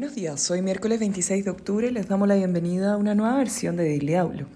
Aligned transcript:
Buenos 0.00 0.16
días, 0.16 0.50
hoy 0.50 0.62
miércoles 0.62 0.98
26 0.98 1.44
de 1.44 1.50
octubre 1.50 1.90
les 1.90 2.08
damos 2.08 2.26
la 2.26 2.34
bienvenida 2.34 2.94
a 2.94 2.96
una 2.96 3.14
nueva 3.14 3.36
versión 3.36 3.76
de 3.76 3.84
Daily 3.84 4.14
Outlook. 4.14 4.48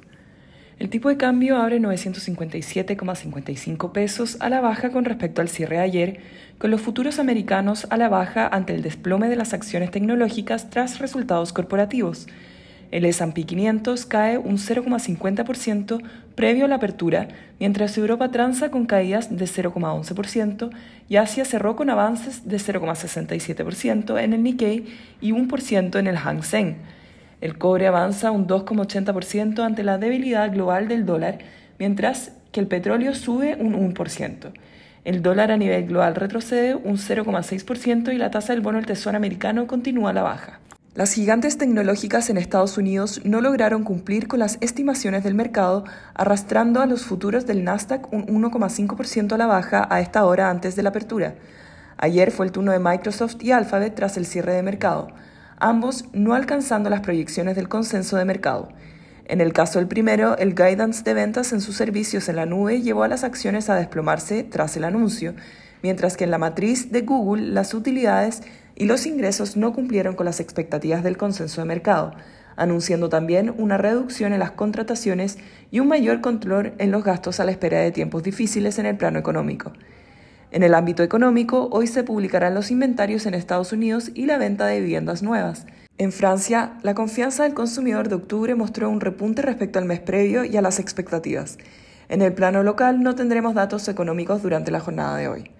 El 0.78 0.88
tipo 0.88 1.10
de 1.10 1.18
cambio 1.18 1.58
abre 1.58 1.78
957,55 1.80 3.92
pesos 3.92 4.38
a 4.40 4.48
la 4.48 4.62
baja 4.62 4.88
con 4.88 5.04
respecto 5.04 5.42
al 5.42 5.50
cierre 5.50 5.76
de 5.76 5.82
ayer, 5.82 6.20
con 6.56 6.70
los 6.70 6.80
futuros 6.80 7.18
americanos 7.18 7.86
a 7.90 7.98
la 7.98 8.08
baja 8.08 8.48
ante 8.48 8.74
el 8.74 8.80
desplome 8.80 9.28
de 9.28 9.36
las 9.36 9.52
acciones 9.52 9.90
tecnológicas 9.90 10.70
tras 10.70 10.98
resultados 10.98 11.52
corporativos. 11.52 12.26
El 12.94 13.04
S&P 13.06 13.42
500 13.42 14.06
cae 14.06 14.38
un 14.38 14.56
0,50% 14.56 16.00
previo 16.36 16.66
a 16.66 16.68
la 16.68 16.76
apertura, 16.76 17.26
mientras 17.58 17.98
Europa 17.98 18.30
transa 18.30 18.70
con 18.70 18.86
caídas 18.86 19.36
de 19.36 19.46
0,11% 19.46 20.70
y 21.08 21.16
Asia 21.16 21.44
cerró 21.44 21.74
con 21.74 21.90
avances 21.90 22.48
de 22.48 22.56
0,67% 22.56 24.22
en 24.22 24.32
el 24.32 24.44
Nikkei 24.44 24.86
y 25.20 25.32
1% 25.32 25.98
en 25.98 26.06
el 26.06 26.16
Hang 26.16 26.44
Seng. 26.44 26.76
El 27.40 27.58
cobre 27.58 27.88
avanza 27.88 28.30
un 28.30 28.46
2,80% 28.46 29.64
ante 29.64 29.82
la 29.82 29.98
debilidad 29.98 30.52
global 30.52 30.86
del 30.86 31.04
dólar, 31.04 31.38
mientras 31.80 32.30
que 32.52 32.60
el 32.60 32.68
petróleo 32.68 33.16
sube 33.16 33.56
un 33.58 33.74
1%. 33.92 34.52
El 35.04 35.20
dólar 35.20 35.50
a 35.50 35.56
nivel 35.56 35.86
global 35.86 36.14
retrocede 36.14 36.76
un 36.76 36.98
0,6% 36.98 38.14
y 38.14 38.18
la 38.18 38.30
tasa 38.30 38.52
del 38.52 38.62
bono 38.62 38.78
del 38.78 38.86
Tesoro 38.86 39.16
americano 39.16 39.66
continúa 39.66 40.10
a 40.10 40.12
la 40.12 40.22
baja. 40.22 40.60
Las 40.94 41.12
gigantes 41.12 41.58
tecnológicas 41.58 42.30
en 42.30 42.36
Estados 42.36 42.78
Unidos 42.78 43.20
no 43.24 43.40
lograron 43.40 43.82
cumplir 43.82 44.28
con 44.28 44.38
las 44.38 44.58
estimaciones 44.60 45.24
del 45.24 45.34
mercado, 45.34 45.82
arrastrando 46.14 46.80
a 46.80 46.86
los 46.86 47.04
futuros 47.04 47.46
del 47.46 47.64
Nasdaq 47.64 48.12
un 48.12 48.26
1,5% 48.26 49.32
a 49.32 49.36
la 49.36 49.46
baja 49.46 49.88
a 49.90 50.00
esta 50.00 50.24
hora 50.24 50.50
antes 50.50 50.76
de 50.76 50.84
la 50.84 50.90
apertura. 50.90 51.34
Ayer 51.96 52.30
fue 52.30 52.46
el 52.46 52.52
turno 52.52 52.70
de 52.70 52.78
Microsoft 52.78 53.42
y 53.42 53.50
Alphabet 53.50 53.96
tras 53.96 54.16
el 54.16 54.24
cierre 54.24 54.52
de 54.52 54.62
mercado, 54.62 55.08
ambos 55.58 56.04
no 56.12 56.32
alcanzando 56.32 56.90
las 56.90 57.00
proyecciones 57.00 57.56
del 57.56 57.68
consenso 57.68 58.16
de 58.16 58.24
mercado. 58.24 58.68
En 59.24 59.40
el 59.40 59.52
caso 59.52 59.80
del 59.80 59.88
primero, 59.88 60.38
el 60.38 60.54
guidance 60.54 61.02
de 61.02 61.14
ventas 61.14 61.52
en 61.52 61.60
sus 61.60 61.74
servicios 61.74 62.28
en 62.28 62.36
la 62.36 62.46
nube 62.46 62.82
llevó 62.82 63.02
a 63.02 63.08
las 63.08 63.24
acciones 63.24 63.68
a 63.68 63.74
desplomarse 63.74 64.44
tras 64.44 64.76
el 64.76 64.84
anuncio, 64.84 65.34
mientras 65.84 66.16
que 66.16 66.24
en 66.24 66.30
la 66.30 66.38
matriz 66.38 66.92
de 66.92 67.02
Google 67.02 67.48
las 67.48 67.74
utilidades 67.74 68.40
y 68.74 68.86
los 68.86 69.04
ingresos 69.04 69.54
no 69.58 69.74
cumplieron 69.74 70.14
con 70.16 70.24
las 70.24 70.40
expectativas 70.40 71.04
del 71.04 71.18
consenso 71.18 71.60
de 71.60 71.66
mercado, 71.66 72.14
anunciando 72.56 73.10
también 73.10 73.54
una 73.58 73.76
reducción 73.76 74.32
en 74.32 74.38
las 74.38 74.52
contrataciones 74.52 75.36
y 75.70 75.80
un 75.80 75.88
mayor 75.88 76.22
control 76.22 76.72
en 76.78 76.90
los 76.90 77.04
gastos 77.04 77.38
a 77.38 77.44
la 77.44 77.50
espera 77.50 77.80
de 77.80 77.92
tiempos 77.92 78.22
difíciles 78.22 78.78
en 78.78 78.86
el 78.86 78.96
plano 78.96 79.18
económico. 79.18 79.74
En 80.52 80.62
el 80.62 80.72
ámbito 80.72 81.02
económico, 81.02 81.68
hoy 81.70 81.86
se 81.86 82.02
publicarán 82.02 82.54
los 82.54 82.70
inventarios 82.70 83.26
en 83.26 83.34
Estados 83.34 83.72
Unidos 83.72 84.10
y 84.14 84.24
la 84.24 84.38
venta 84.38 84.64
de 84.64 84.80
viviendas 84.80 85.22
nuevas. 85.22 85.66
En 85.98 86.12
Francia, 86.12 86.78
la 86.82 86.94
confianza 86.94 87.42
del 87.42 87.52
consumidor 87.52 88.08
de 88.08 88.14
octubre 88.14 88.54
mostró 88.54 88.88
un 88.88 89.02
repunte 89.02 89.42
respecto 89.42 89.78
al 89.78 89.84
mes 89.84 90.00
previo 90.00 90.46
y 90.46 90.56
a 90.56 90.62
las 90.62 90.78
expectativas. 90.78 91.58
En 92.14 92.22
el 92.22 92.32
plano 92.32 92.62
local 92.62 93.02
no 93.02 93.16
tendremos 93.16 93.56
datos 93.56 93.88
económicos 93.88 94.40
durante 94.40 94.70
la 94.70 94.78
jornada 94.78 95.16
de 95.16 95.26
hoy. 95.26 95.50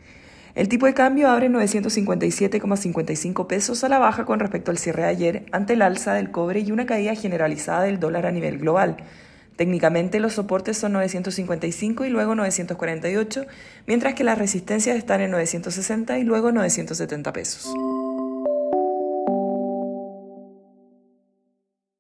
El 0.55 0.69
tipo 0.69 0.87
de 0.87 0.95
cambio 0.95 1.29
abre 1.29 1.51
957,55 1.51 3.49
pesos 3.49 3.83
a 3.83 3.89
la 3.89 3.99
baja 3.99 4.25
con 4.25 4.39
respecto 4.39 4.71
al 4.71 4.79
cierre 4.79 5.03
de 5.03 5.09
ayer 5.09 5.47
ante 5.51 5.73
el 5.73 5.83
alza 5.83 6.15
del 6.15 6.31
cobre 6.31 6.61
y 6.61 6.71
una 6.71 6.87
caída 6.87 7.17
generalizada 7.17 7.83
del 7.83 7.99
dólar 7.99 8.27
a 8.27 8.31
nivel 8.31 8.59
global. 8.59 8.99
Técnicamente 9.57 10.21
los 10.21 10.35
soportes 10.35 10.79
son 10.79 10.93
955 10.93 12.05
y 12.05 12.11
luego 12.11 12.37
948, 12.37 13.47
mientras 13.89 14.15
que 14.15 14.23
las 14.23 14.39
resistencias 14.39 14.97
están 14.97 15.23
en 15.23 15.33
960 15.33 16.21
y 16.21 16.23
luego 16.23 16.53
970 16.53 17.33
pesos. 17.33 17.75